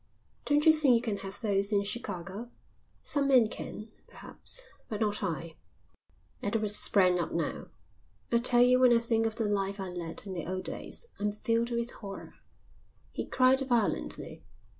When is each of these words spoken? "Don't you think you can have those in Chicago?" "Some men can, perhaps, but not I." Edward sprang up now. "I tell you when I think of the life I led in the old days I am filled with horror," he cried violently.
"Don't 0.45 0.65
you 0.65 0.73
think 0.73 0.95
you 0.95 1.01
can 1.03 1.17
have 1.17 1.39
those 1.41 1.71
in 1.71 1.83
Chicago?" 1.83 2.49
"Some 3.03 3.27
men 3.27 3.47
can, 3.49 3.89
perhaps, 4.07 4.65
but 4.89 4.99
not 4.99 5.21
I." 5.21 5.57
Edward 6.41 6.71
sprang 6.71 7.19
up 7.19 7.31
now. 7.31 7.67
"I 8.31 8.39
tell 8.39 8.63
you 8.63 8.79
when 8.79 8.93
I 8.93 8.99
think 8.99 9.27
of 9.27 9.35
the 9.35 9.45
life 9.45 9.79
I 9.79 9.89
led 9.89 10.25
in 10.25 10.33
the 10.33 10.47
old 10.47 10.63
days 10.63 11.05
I 11.19 11.23
am 11.25 11.31
filled 11.33 11.69
with 11.69 11.91
horror," 11.91 12.33
he 13.11 13.27
cried 13.27 13.59
violently. 13.61 14.43